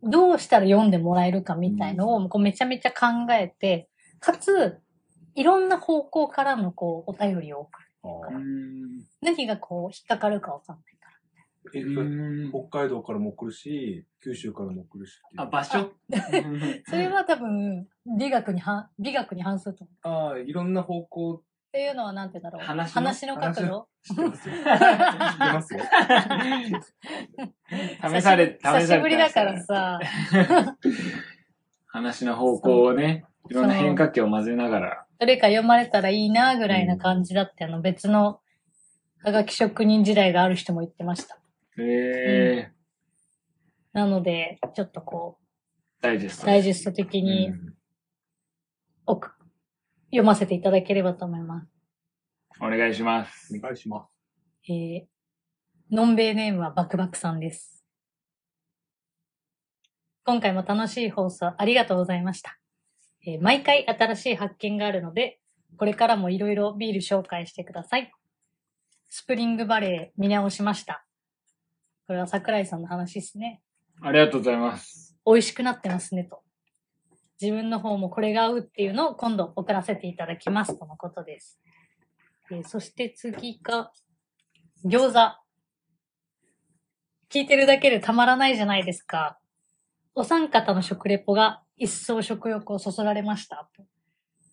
[0.05, 3.89] どうしたら読んでもらえるかみたいのを、こうめちゃめちゃ考えて、
[4.19, 4.77] かつ、
[5.33, 7.87] いろんな方向からのこう、お便りを送る。
[8.03, 11.15] あうーん何がこう、引っかかるかわかんないから。
[12.69, 15.91] 北海道からも来るし、九州からも来るしあ、場所？
[16.87, 17.87] それは多分、
[18.17, 20.07] 美学には、美学に反すると思う。
[20.07, 21.43] ああ、いろんな方向
[21.75, 22.65] っていうのはなんて言うんだろう。
[22.65, 23.35] 話の？
[23.35, 23.89] の角度？
[24.01, 24.13] 試
[28.21, 29.99] され、試され久しぶりだからさ、
[31.87, 35.05] 話の方向をね、いろんな変化球を混ぜながら。
[35.19, 38.39] どれか読まれたらいいな、ぐらいな感じだって、あの別の、
[39.21, 41.37] はがき職人時代がある人も言ってました。
[41.77, 42.75] えー、
[43.91, 45.39] なので、ちょっとこ
[45.99, 46.47] ダイジェスう、ト。
[46.47, 47.51] ダイジェスト的に
[49.05, 49.35] おく、
[50.15, 51.67] 読ませていただければと思います。
[52.61, 53.53] お願いします。
[53.53, 54.07] お願いしま
[54.65, 54.71] す。
[54.71, 57.85] えー、のんべいネームはバクバクさんです。
[60.23, 62.57] 今回も楽しい放送ありがとうございました。
[63.27, 65.41] えー毎回新しい発見があるので、
[65.75, 68.09] これからもいろいろビール紹介してください。
[69.09, 71.05] スプリングバレー見直しました。
[72.07, 73.61] これは桜井さんの話ですね。
[74.01, 75.17] ありがとうございます。
[75.25, 76.44] 美味しくなってますねと。
[77.41, 81.59] 自分の方もこれが合うっていうのを今度送らせていただきますとのことです。
[82.51, 83.91] えーそして次が、
[84.85, 85.45] 餃子。
[87.29, 89.39] 聞いてるだけでたまらないじゃないですか。
[90.13, 93.67] お三方の食レポが一層食欲をそそられました。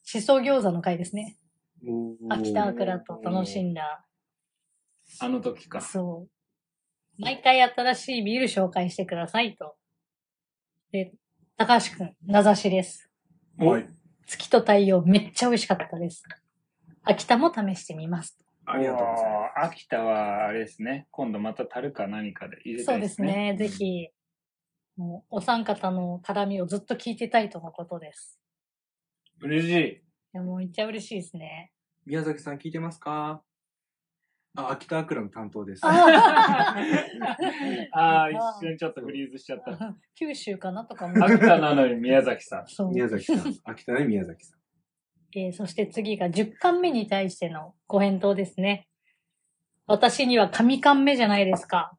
[0.05, 1.37] しそ餃子の回ですね。
[2.31, 4.05] 秋田桜と楽しんだ。
[5.21, 5.81] あの時か。
[5.81, 7.23] そう。
[7.23, 9.77] 毎回新しいビール紹介してくださいと。
[10.91, 11.13] で、
[11.65, 13.09] 高橋くん、名指しです。
[13.57, 13.87] はい。
[14.27, 16.25] 月と太陽めっちゃ美味しかったです。
[17.05, 18.37] 秋田も試してみます。
[18.67, 19.75] ありがとうございます。
[19.77, 21.07] 秋田は、あれですね。
[21.13, 23.53] 今度また樽か何かで入れたそうでいですすね。
[23.53, 23.57] ね。
[23.57, 24.09] ぜひ、
[24.97, 28.41] もうお三方の絡みをずっと聞いてたいとのことです。
[29.41, 29.89] 嬉しい。
[29.93, 30.01] い
[30.33, 31.71] や、もうめっちゃ嬉しいですね。
[32.07, 33.41] 宮崎さん聞いてますか？
[34.55, 35.81] あ、秋田アクラの担当です。
[35.85, 36.77] あ
[37.93, 39.97] ああ、 一瞬ちょっとフリーズしちゃった。
[40.15, 41.25] 九州かなとかも。
[41.25, 42.67] 秋田なのに宮崎さん。
[42.67, 42.91] そう。
[42.91, 43.55] 宮崎さん。
[43.65, 44.59] 秋田ね、宮崎さん。
[45.35, 48.87] えーそして次が10巻目に対してのご返答ですね。
[49.87, 51.97] 私には神巻目じゃないですか。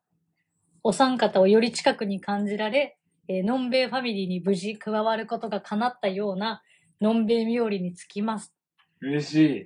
[0.83, 6.61] お三方をより近くに感じられ、えーのんべいファミリーに無事加わることが叶ったような、
[7.01, 8.53] のんべい冥利につきます。
[9.01, 9.65] 嬉しい。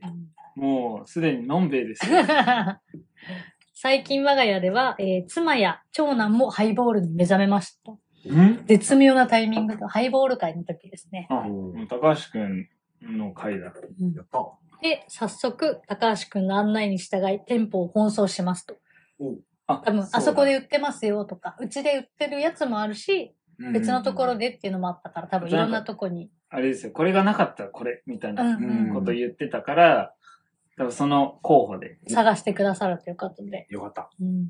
[0.57, 2.17] もう、すでにのんべえですよ。
[3.75, 7.91] 最近我が家では、えー妻や長男もハイボールに目覚めました。
[7.91, 8.65] ん？
[8.65, 11.27] 絶妙なタイミングとハイボール会の時ですね。
[11.29, 11.45] あ、
[11.87, 12.67] 高橋くん
[13.01, 13.65] の回だ。
[13.65, 13.73] やっ
[14.31, 14.39] た。
[14.81, 18.77] で、早速、高橋くんの案内に従い、店舗を奔走しますと。
[19.67, 23.35] あ多分、あそこで売ってますよとか、うちで売ってるやつもあるし、
[23.73, 24.49] 別のところで。
[24.49, 26.31] でっていうのもあったから、多分いろんなとこに。
[26.49, 26.91] あれですよ。
[26.91, 30.13] これがなかったらこれ、みたいなうんうんこと言ってたから、
[30.77, 31.97] 多分その候補で。
[32.07, 33.65] 探してくださるということで。
[33.69, 34.09] よかった。
[34.21, 34.49] うん。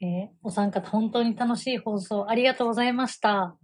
[0.00, 3.56] えーお三方本当に楽しい放送ありがとうございました。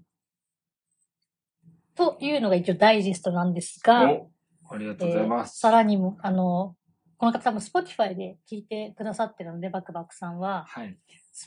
[1.97, 4.31] というのが一応ダイジェストなんですが、お
[4.71, 5.59] ありがとうございます。
[5.59, 6.77] さらにも、あの、
[7.17, 10.97] この方多分 Spotify で聞いてくださってるので、バクバクさんは、はい。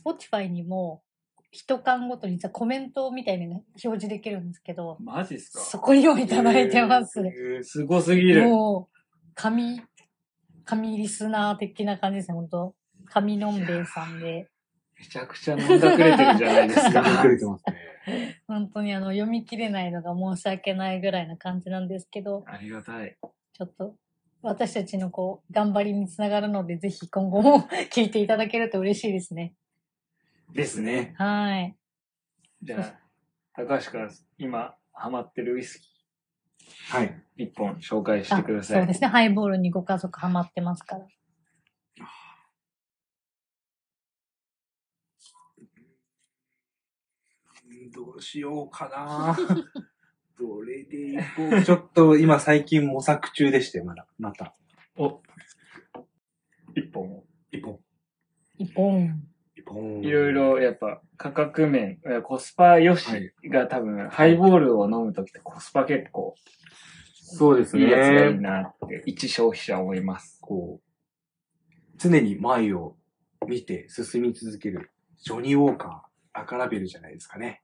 [0.06, 1.02] Spotify にも、
[1.54, 5.60] 一巻ごとに実はコメントみたいにね表示できるんですけど、マジっすか？
[5.64, 7.20] そこにもいただいてます。
[7.20, 8.48] えーすごすぎる。
[8.50, 8.91] もう、
[9.36, 9.82] 神、
[10.66, 14.50] 神リスナー的な感じですね、本当神のんべえさんで。
[14.98, 17.02] めちゃくちゃ飲んだくれてるじゃないですか。
[17.22, 18.42] くれてますね。
[18.48, 23.18] 本当にあの、読み切れないのが申し訳ないぐらいな感じなんですけど、ありがたい。
[23.54, 23.96] ちょっと、
[24.42, 29.56] 私たちのこう、頑張りにつながるので、ぜひ今後も聞いていただけると嬉しいですね。
[30.54, 31.14] ですね。
[31.18, 31.76] はい。
[32.62, 33.00] じゃあ、
[33.54, 35.91] 高橋から今ハマってるウイスキ
[36.90, 37.08] はい。
[37.08, 38.78] ー一本紹介してください。
[38.78, 39.08] そうですね。
[39.08, 41.02] ハイボールにご家族ハマってますから。
[41.02, 41.08] うん
[47.92, 49.36] どうしようかな。
[50.40, 51.64] どれでいこう。
[51.64, 54.08] ちょっと今最近模索中でして、まだ。
[54.18, 54.56] また。
[54.96, 55.22] お
[56.76, 57.26] 一本を。
[57.52, 57.80] 一本。
[58.58, 59.31] 一本。
[60.02, 60.34] いろい。
[60.34, 66.36] ろやっぱ価格面、コスパ良しが多分、ハイボールを飲むときってコスパ結構
[67.34, 68.40] そうですいいやつがいいね。
[68.40, 70.40] なって、一消費者は思います。
[70.42, 72.98] こう、常に前を
[73.48, 77.62] 見て進み続ける、ジョニー・ウォーカー、赤ラベルじゃないですかね。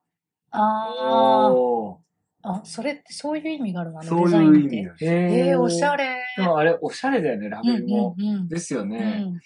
[0.51, 2.07] あおーー。
[2.43, 3.99] あ、それってそういう意味があるの？
[3.99, 4.59] あのそうデザインって。
[4.59, 5.05] いう意味なんです。
[5.05, 6.05] えー、おしゃれ。
[6.05, 8.15] れでもあれ、おしゃれだよね、ラベルも。
[8.17, 8.99] うんうんですようね。
[9.25, 9.39] ん。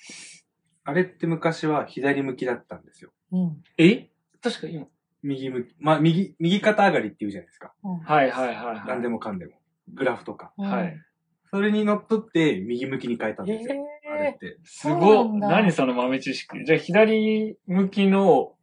[0.92, 3.12] あれって昔は左向きだったんですよ。
[3.32, 3.40] うん。
[3.40, 3.64] うん。
[3.78, 4.10] え？
[4.42, 4.88] 確か今。
[5.24, 7.74] 右向き、まあ、右、右肩上がりって言うじゃないですか。
[7.84, 8.82] うんはいはいはいはい。
[8.88, 9.54] 何でもかんでも。
[9.94, 10.52] グラフとか。
[10.58, 10.98] はい。。
[11.52, 13.86] それにのっとって右向きに変えたんえですよ。
[14.12, 14.58] あれっー、て。
[14.64, 16.64] すそうごなんだ何その豆知識。
[16.66, 18.56] じゃあ、左向きの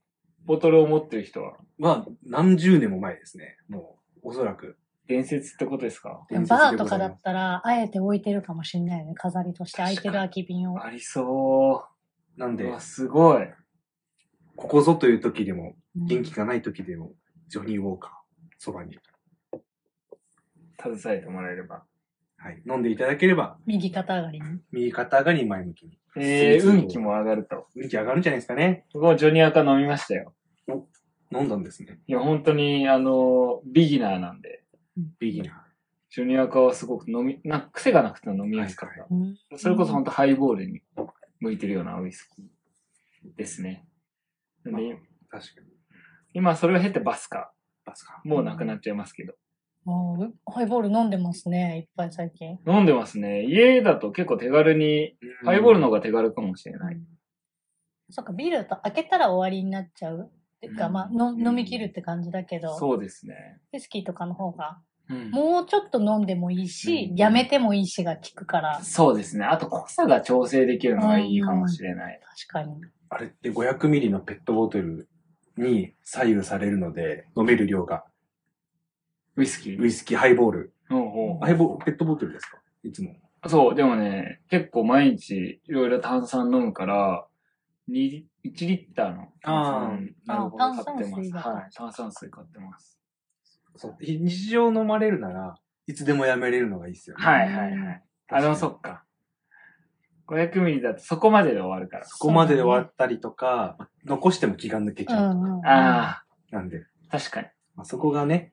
[0.44, 3.56] ボトルを持ってる人は、まあ、何十年も前ですね。
[3.68, 4.76] もう、おそらく。
[5.06, 6.26] 伝説ってことですか？
[6.28, 9.14] 伝説バーとかだったら、あえて置いてるかもしれないよね。
[9.14, 10.84] 飾りとして空いてる空き瓶を。
[10.84, 11.84] ありそ
[12.38, 13.48] なんですごい。
[14.54, 17.12] ここぞという時でも、うん元気がない時でも、
[17.48, 18.10] ジョニー・ウォーカー、
[18.56, 18.96] そばに、
[20.80, 21.82] 携えてもらえれば。
[22.36, 22.62] はい。
[22.68, 24.46] 飲んでいただければ、右肩上がりに。
[24.70, 25.98] 右肩上がり前向きに。
[26.16, 27.66] えー、運気も上がると。
[27.74, 28.84] 運気上がるんじゃないですかね。
[28.94, 30.32] 僕もジョニアカ飲みましたよ。
[31.32, 31.98] 飲んだんですね。
[32.06, 34.62] いや、本当に、あの、ビギナーなんで、
[35.18, 35.64] ビギナ
[36.10, 38.90] ジョニアカはすごく飲み、なんか癖がなくて飲みやすかっ
[39.50, 39.58] た。
[39.58, 40.80] それこそ本当ハイボールに
[41.40, 43.86] 向いてるようなウイスキーですね。
[44.64, 44.96] でー。
[45.30, 45.68] 確かに。
[46.34, 47.52] 今それを経てバスカ。
[47.84, 48.20] バスか。
[48.24, 49.34] もうなくなっちゃいますけど。
[49.86, 51.78] あーハイボール飲んでますね。
[51.78, 52.58] いっぱい最近。
[52.66, 53.44] 飲んでますね。
[53.44, 57.00] 家だと結構手軽に、ハイボールの方が手軽かもしれない。
[58.10, 60.30] そっか、ビールだと開けたら終わりになっちゃう。
[60.58, 63.60] っていうか、うんまあの、飲み切るって感じだけど、そうですね。
[63.72, 69.44] ウイスキーとかの方が、うんもうちょっと飲んでもいいし、うんやめてもいいしが効くから、そうですね。
[69.44, 72.20] あと濃さが調整できるのがいいかもしれない。
[72.48, 72.80] 確かに。
[73.08, 75.08] あれって500ミリのペットボトル
[75.56, 78.04] に左右されるので、飲める量が、
[79.36, 79.80] ウイスキー？
[79.80, 80.72] ウイスキー、ハイボール。
[80.88, 82.58] ほうほう相棒、ペットボトルですか？
[82.82, 83.16] いつも。
[83.46, 87.24] そう、でもね、結構毎日いろいろ炭酸飲むから、
[87.88, 91.74] 2 1リッターの炭酸なるほど買ってます。
[91.74, 92.97] 炭酸水買ってます。
[93.76, 93.96] そう。
[94.00, 95.54] 日常飲まれるなら、
[95.86, 97.24] いつでもやめれるのがいいですよね。
[97.24, 98.02] はいはいはい。
[98.30, 99.04] あ、でもそっか。
[100.26, 102.04] 500ミリだとそこまでで終わるから。
[102.06, 105.34] そこまでで終わったりとか、残しても気が抜けちうゃう。
[105.34, 105.66] んうん。
[105.66, 107.46] あなんで、あ、確かに。
[107.76, 108.52] まあ、そこがね、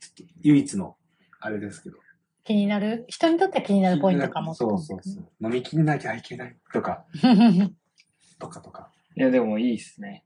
[0.00, 0.96] ちょっと唯一の、
[1.40, 1.96] あれですけど。
[2.44, 4.54] 気になる、人にとっては気になるポイントかも。
[4.54, 5.44] そうそうそう。
[5.44, 7.04] 飲み切んなきゃいけないとか、
[8.38, 8.90] とかとか。
[9.14, 10.24] いや、でもいいっすね。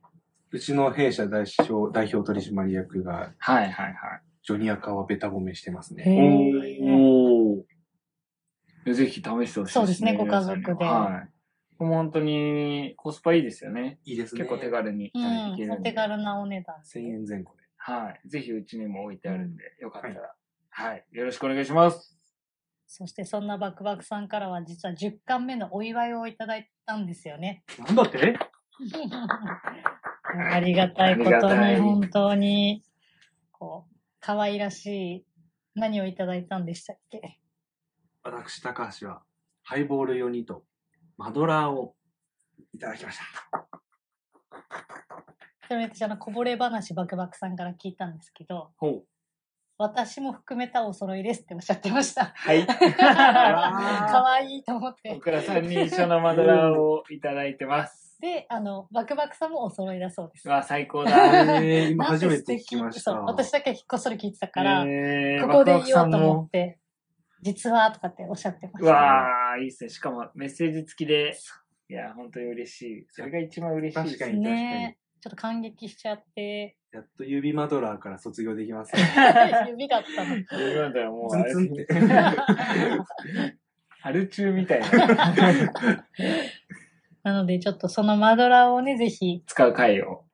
[0.55, 3.95] うちの弊社代表代表取締役が、はいはいはい。
[4.45, 6.53] ジョニアカはベタ褒めしてますへね。
[6.81, 7.61] ー
[8.88, 9.67] おぜひ試してほしいですね。
[9.73, 11.25] そうですねご家族では
[11.81, 11.83] い。
[11.83, 13.99] もう本当にコスパいいですよね。
[14.05, 14.43] いいですね。
[14.43, 15.71] 結構手軽にいうん。
[15.73, 17.62] お手軽なお値段1000円前後で。
[17.77, 18.29] はい。
[18.29, 20.35] ぜひうちにも置いてあるんで、よかったら、
[20.71, 21.05] はい。
[21.11, 22.17] よろしくお願いします。
[22.87, 27.64] そしてそんなバクバクさんからは実は10巻目のお祝いをいただいたんですよね。
[27.85, 28.38] なんだって？
[30.37, 32.83] ありがたいことに、本当に、
[33.53, 35.27] こう、可愛らしい、
[35.75, 37.38] 何をいただいたんでしたっけ？
[38.23, 39.23] 私、高橋は、
[39.62, 40.64] ハイボール用にと、
[41.16, 41.94] マドラーを
[42.75, 43.25] いただきました。
[45.66, 48.73] ちなみに私、あの、こぼれ話バクバクさんから聞いたんですけど。
[49.77, 52.33] 私も含めたお揃いですっておっしゃってました。
[52.37, 52.64] はい。
[52.68, 55.12] 可愛いと思って。
[55.14, 58.04] 僕ら3人一緒のマドラーをいただいてます。
[58.25, 60.49] で、あの、バクバクさんもお揃いだそうです。
[60.49, 61.11] うわ、最高だ。
[61.63, 63.13] えー、今初めて聞きました。
[63.13, 66.79] そう、私だけこっそり聞いてたから、えーここで言おうと思って、
[67.43, 68.93] 実はとかっておっしゃってましうた。
[68.93, 69.91] わー、いいっすね。
[69.91, 71.37] しかもメッセージ付きで。
[71.91, 73.07] いや、本当に嬉しい。
[73.11, 74.19] それが一番嬉しいです。
[74.19, 79.03] 確かにねちょっと感激しちゃって、やっと指マドラーから卒業できますね。
[79.69, 80.37] 指があったの。
[80.37, 81.95] 今ではもうあれ、ツンツンって。
[84.05, 84.87] 春中みたいな。
[87.25, 90.25] なので、ちょっとそのマドラーをね、ぜひ、使う回を。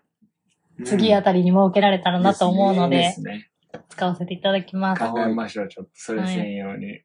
[0.85, 3.49] 次あたりに設けられたらなと思うのでですね。
[3.91, 5.01] 使わせていただきます。
[5.01, 5.93] 考えましょう、ちょっと。
[5.95, 7.03] それ専用に。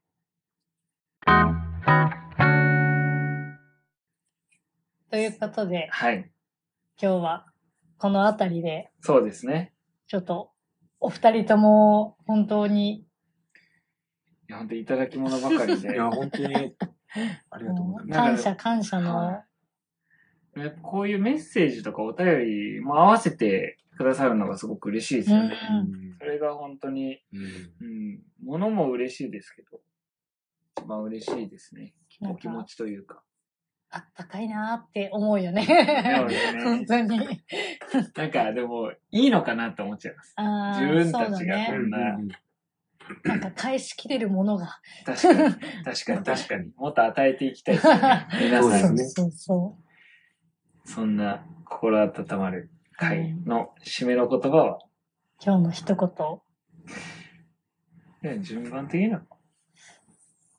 [5.11, 6.31] ということで、はい。
[6.99, 7.45] 今日は
[7.99, 9.71] このあたりで、そうですね。
[10.07, 10.49] ちょっと、
[10.99, 13.05] お二人とも本当に、い
[14.47, 15.93] や、本当にいただき物ばかりで。
[15.93, 18.17] いや、本当に、ありがとうございます。
[18.17, 19.45] 感謝感謝の、はい
[20.55, 25.55] やっぱこういうメッセージとかお便りも合わせてくださるのがすごく嬉しいですよね。
[25.71, 29.79] うんそれが本当に、うんうん、物も嬉しいですけど、
[30.77, 31.93] 一番嬉しいですね。
[32.21, 33.21] お気持か、ちというか。
[33.91, 35.65] あったかいなーって思うよね。
[35.65, 36.25] ね
[36.63, 37.19] 本当に。
[38.15, 40.33] なんかでも、いいのかなって思っちゃいます。
[40.35, 41.65] あ自分たちが。
[41.67, 42.17] こんな、
[43.23, 44.79] なんか返しきれるものが。
[45.05, 45.53] 確かに、
[45.85, 46.71] 確かに、確かに。
[46.77, 48.27] もっと与えていきたいですよね。
[48.41, 48.97] 皆そうさんに。
[48.97, 49.77] ですねそうそ
[50.85, 54.79] そんな心温まる会の締めの言葉は、う。
[55.43, 56.09] 今日の一言。
[58.21, 59.21] ね順番的には、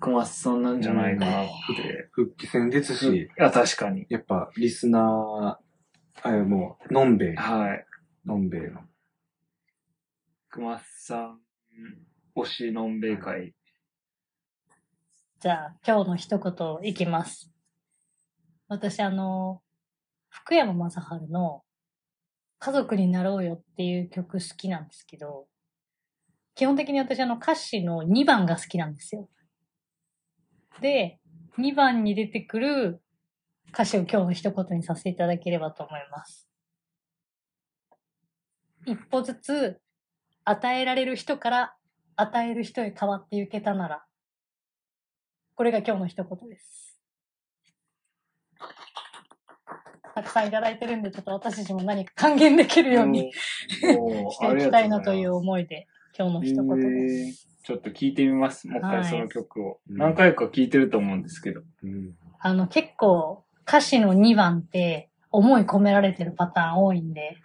[0.01, 2.09] 小松さんなんじゃないかなって。
[2.12, 4.07] 復帰戦ですいし、や、確かに。
[4.11, 7.87] やっぱ、リスナー、あもう、のんべい、はい。
[8.27, 8.81] のんべいの。
[10.53, 11.41] 小松さん、
[12.37, 13.55] 推しのんべい会。
[15.41, 17.51] じゃあ、今日の一言いきます。
[18.69, 19.62] 私、あの、
[20.37, 21.62] 福山雅治の
[22.59, 25.46] 家族になろうよっていう曲好きなんですけど、
[26.55, 29.29] 基本的に私あの歌詞の2番が好きなんですよ。
[30.81, 31.20] で、
[31.59, 33.03] 2番に出てくる
[33.72, 36.49] 歌詞を今日の一言にさせていただければと思います。
[38.85, 39.81] 一歩ずつ
[40.44, 41.77] 与えられる人から
[42.14, 44.05] 与える人へ変わっていけたなら、
[45.55, 47.01] これが今日の一言です。
[50.16, 53.31] たくさんいただいてるんで、ちょっと私たちも何か還元できるように
[53.71, 55.87] していきたいなという思いで、
[56.19, 57.46] 今日の一言です。
[57.62, 58.67] ちょっと聞いてみます。
[58.67, 59.81] もう一はい回その曲を。
[59.90, 61.60] うん何回か聞いてると思うんですけど。
[61.83, 62.14] うん。
[62.38, 67.37] あの、結構歌詞の2番って思い込められてるパターン多いんで、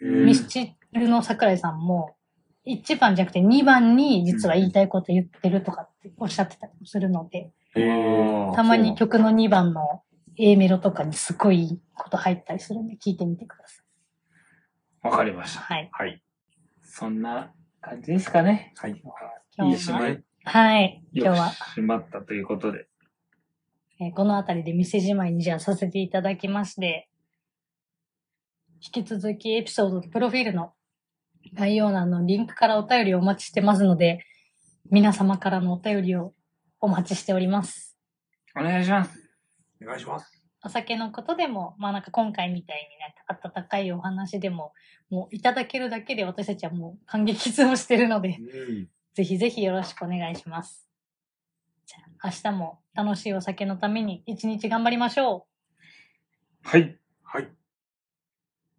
[0.00, 2.14] ミスチルの桜井さんも、
[2.66, 10.02] 1番じゃなくて2番に実は言いたいこと言ってるとかっておっしゃってたりもするので、えーたまに曲の2番の
[10.36, 13.82] A メロとかにすごいいいこと入ったりするんで聞いてみてくださ
[15.02, 15.08] い。
[15.08, 15.60] わかりました。
[15.60, 15.88] はい。
[15.92, 16.22] はい。
[16.82, 18.72] そんな感じですかね。
[18.76, 19.02] はい。
[19.02, 20.22] 今日は、いい締め。
[20.44, 21.04] はい。
[21.12, 22.86] よく今日は、締まったということで。
[24.00, 27.08] えーこのあたりで店じまいにじゃあさせていただきまして、
[28.80, 30.72] 引き続きエピソードとプロフィールの
[31.54, 34.24] 概要欄のリンクからお便りをお待ちしてますので、
[34.90, 36.34] 皆様からのお便りを
[36.80, 37.96] お待ちしております。
[38.56, 39.23] お願いします。
[39.84, 40.44] お願いします。
[40.64, 44.72] お酒のことでも、まあなんか今回みたいになんか温かいお話でも、
[45.10, 48.88] もういただけるだけで私たちはもう感激痛をしてるので、うん。
[49.14, 50.88] ぜひぜひよろしくお願いします。
[51.86, 55.46] じゃあ明日も楽しいお酒のために一日頑張りましょ
[56.64, 56.68] う。
[56.68, 56.98] はい。
[57.22, 57.42] はい。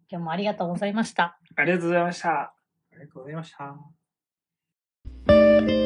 [0.08, 1.38] 今日もありがとうございました。
[1.54, 2.30] ありがとうございました。
[2.30, 2.52] あ
[2.94, 3.54] りがとうございまし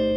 [0.00, 0.09] た。